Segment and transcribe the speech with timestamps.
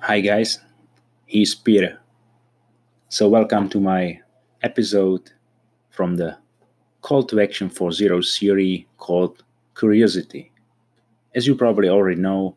[0.00, 0.60] Hi, guys.
[1.26, 1.98] He's Peter.
[3.08, 4.20] So, welcome to my
[4.62, 5.32] episode
[5.90, 6.38] from the
[7.02, 9.42] Call to Action for Zero series called
[9.76, 10.52] Curiosity.
[11.34, 12.54] As you probably already know,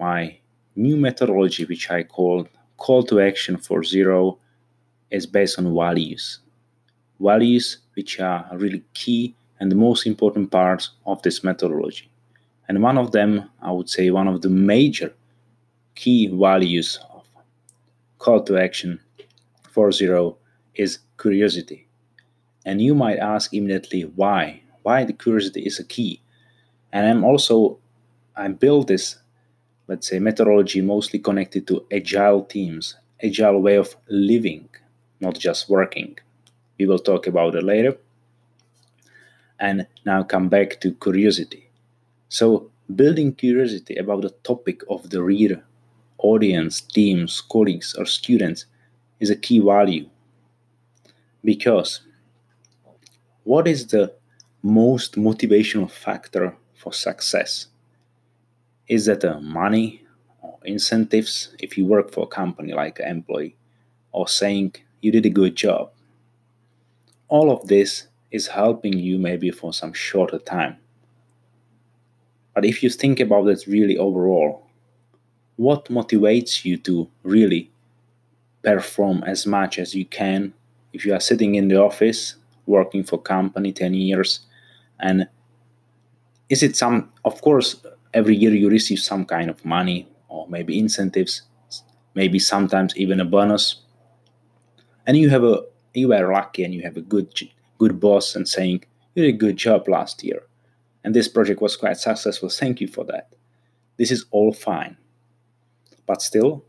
[0.00, 0.36] my
[0.74, 2.48] new methodology, which I called
[2.78, 4.38] Call to Action for Zero,
[5.12, 6.40] is based on values.
[7.20, 12.10] Values which are really key and the most important parts of this methodology.
[12.68, 15.14] And one of them, I would say, one of the major
[15.94, 17.24] key values of
[18.18, 19.00] call to action
[19.70, 20.36] for zero
[20.74, 21.86] is curiosity.
[22.66, 24.62] And you might ask immediately why?
[24.82, 26.22] Why the curiosity is a key.
[26.92, 27.78] And I'm also
[28.36, 29.18] I built this,
[29.88, 34.68] let's say, methodology mostly connected to agile teams, agile way of living,
[35.20, 36.18] not just working.
[36.78, 37.96] We will talk about it later.
[39.58, 41.70] And now come back to curiosity.
[42.28, 45.64] So building curiosity about the topic of the reader
[46.22, 48.66] audience, teams, colleagues, or students
[49.20, 50.08] is a key value.
[51.44, 52.00] Because
[53.44, 54.14] what is the
[54.62, 57.66] most motivational factor for success?
[58.88, 60.04] Is that uh, money
[60.40, 63.56] or incentives if you work for a company like an employee,
[64.12, 65.90] or saying you did a good job?
[67.28, 70.76] All of this is helping you maybe for some shorter time.
[72.54, 74.66] But if you think about it really overall,
[75.62, 77.70] what motivates you to really
[78.62, 80.52] perform as much as you can?
[80.92, 82.34] If you are sitting in the office
[82.66, 84.40] working for company 10 years
[85.00, 85.28] and
[86.48, 90.78] is it some of course every year you receive some kind of money or maybe
[90.78, 91.42] incentives
[92.14, 93.76] maybe sometimes even a bonus.
[95.06, 95.62] And you have a
[95.94, 97.28] you are lucky and you have a good
[97.78, 100.42] good boss and saying you did a good job last year.
[101.04, 102.48] And this project was quite successful.
[102.48, 103.34] Thank you for that.
[103.96, 104.96] This is all fine
[106.12, 106.62] but still,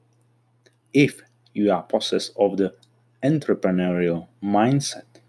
[0.94, 1.22] if
[1.54, 2.74] you are possessed of the
[3.22, 5.20] entrepreneurial mindset,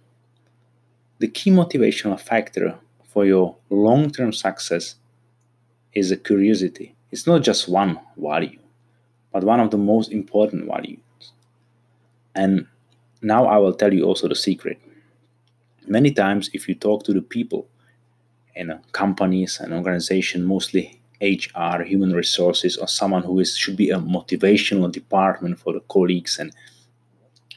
[1.19, 4.95] the key motivational factor for your long term success
[5.95, 6.95] is a curiosity.
[7.11, 8.61] It's not just one value,
[9.33, 11.33] but one of the most important values.
[12.37, 12.69] And
[13.21, 14.79] now I will tell you also the secret.
[15.89, 17.67] Many times, if you talk to the people
[18.55, 23.99] in companies and organizations, mostly HR, human resources, or someone who is should be a
[23.99, 26.53] motivational department for the colleagues and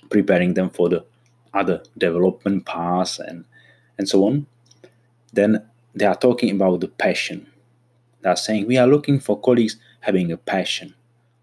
[0.10, 1.06] preparing them for the
[1.54, 3.46] other development paths and
[3.98, 4.46] and so on,
[5.34, 7.48] then they are talking about the passion.
[8.22, 10.94] They are saying we are looking for colleagues having a passion,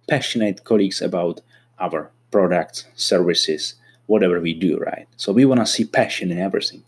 [0.09, 1.41] passionate colleagues about
[1.79, 3.75] our products, services,
[4.07, 5.07] whatever we do, right?
[5.17, 6.85] So we want to see passion in everything.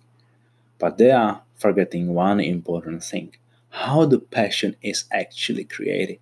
[0.78, 3.34] But they are forgetting one important thing
[3.76, 6.18] how the passion is actually created.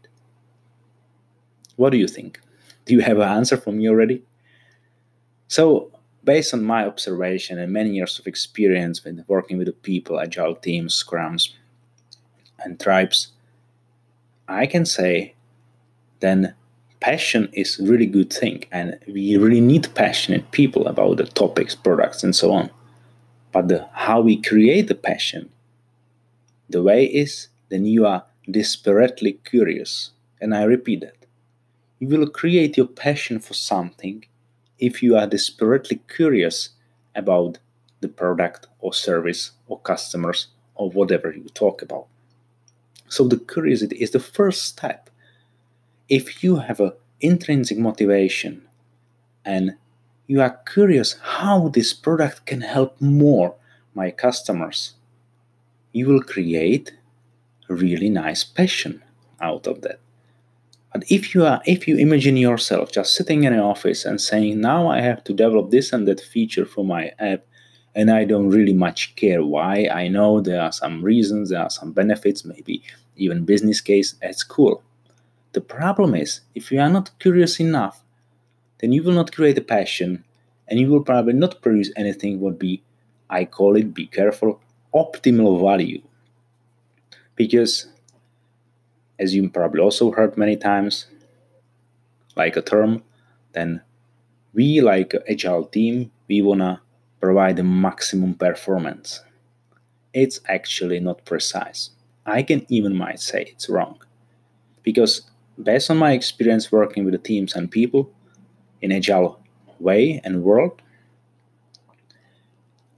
[1.77, 2.41] What do you think?
[2.85, 4.25] Do you have an answer for me already?
[5.47, 5.93] So,
[6.25, 10.57] based on my observation and many years of experience with working with the people, agile
[10.57, 11.51] teams, scrums,
[12.59, 13.29] and tribes,
[14.49, 15.35] I can say
[16.19, 16.55] then
[16.99, 21.77] passion is a really good thing and we really need passionate people about the topics,
[21.77, 22.71] products, and so on.
[23.53, 25.51] But the, how we create the passion
[26.75, 30.11] the way is, then you are desperately curious.
[30.41, 31.25] And I repeat that.
[32.01, 34.25] You will create your passion for something
[34.81, 36.71] if you are desperately curious
[37.15, 37.59] about
[38.01, 42.09] the product or service or customers or whatever you talk about.
[43.09, 45.09] So the curiosity is the first step.
[46.09, 48.63] If you have an intrinsic motivation
[49.45, 49.77] and
[50.27, 53.55] you are curious how this product can help more
[53.95, 54.95] my customers
[55.95, 56.93] you will create
[57.71, 59.01] a really nice passion
[59.41, 60.01] out of that.
[60.93, 64.61] But if you are if you imagine yourself just sitting in an office and saying,
[64.61, 67.43] now I have to develop this and that feature for my app,
[67.95, 69.89] and I don't really much care why.
[70.03, 72.83] I know there are some reasons, there are some benefits, maybe
[73.17, 74.83] even business case, that's cool.
[75.53, 78.03] The problem is if you are not curious enough,
[78.81, 80.25] then you will not create a passion
[80.67, 82.83] and you will probably not produce anything what be
[83.31, 84.61] I call it be careful
[84.95, 86.03] optimal value.
[87.37, 87.87] Because,
[89.19, 91.07] as you probably also heard many times,
[92.37, 93.03] like a term,
[93.53, 93.81] then
[94.53, 96.81] we, like agile team, we wanna
[97.21, 99.23] provide the maximum performance.
[100.13, 101.91] It's actually not precise.
[102.27, 103.99] I can even might say it's wrong.
[104.83, 105.23] Because
[105.61, 108.11] based on my experience working with the teams and people
[108.81, 109.41] in agile
[109.81, 110.81] way and world,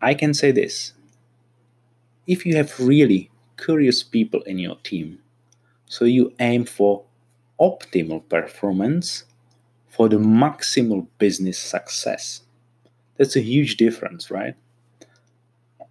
[0.03, 0.93] I can say this
[2.27, 5.19] if you have really curious people in your team,
[5.87, 7.05] so you aim for
[7.61, 9.25] optimal performance,
[9.89, 12.43] for the maximal business success.
[13.17, 14.57] That's a huge difference, right?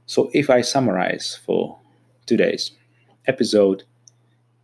[0.07, 1.77] So, if I summarize for
[2.25, 2.71] today's
[3.27, 3.83] episode,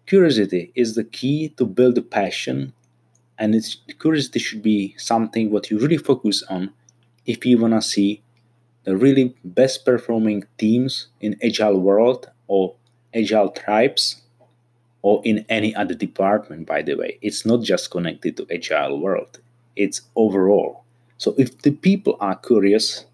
[0.08, 2.74] curiosity is the key to build a passion,
[3.40, 6.74] and it's curiosity should be something what you really focus on
[7.26, 8.22] if you wanna see
[8.84, 12.76] the really best performing teams in agile world or
[13.14, 14.22] agile tribes
[15.04, 17.18] or in any other department by the way.
[17.22, 19.40] It's not just connected to agile world.
[19.76, 20.84] It's overall.
[21.18, 23.06] So if the people are curious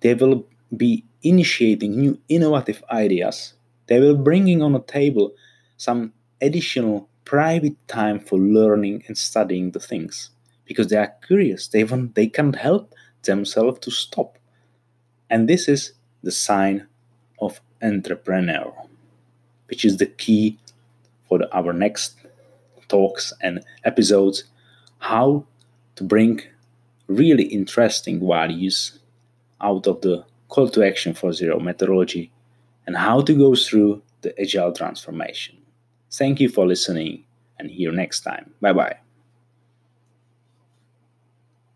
[0.00, 0.46] they will
[0.76, 3.54] be initiating new innovative ideas.
[3.86, 5.32] They will bringing on a table
[5.76, 10.30] some additional private time for learning and studying the things.
[10.64, 11.68] Because they are curious.
[11.68, 14.38] They want they can't help themselves to stop
[15.30, 15.92] and this is
[16.22, 16.86] the sign
[17.40, 18.72] of entrepreneur,
[19.68, 20.58] which is the key
[21.28, 22.16] for our next
[22.88, 24.44] talks and episodes
[24.98, 25.44] how
[25.96, 26.42] to bring
[27.06, 28.98] really interesting values
[29.60, 32.30] out of the call to action for zero methodology
[32.86, 35.56] and how to go through the agile transformation.
[36.12, 37.24] Thank you for listening
[37.58, 38.52] and you next time.
[38.60, 39.09] Bye bye.